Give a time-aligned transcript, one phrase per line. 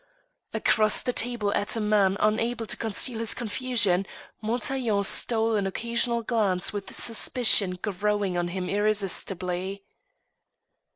[0.51, 4.07] Across the table at a man unable to conceal his confusion
[4.41, 9.83] Montaiglon stole an occasional glance with suspicion growing on him irresistibly.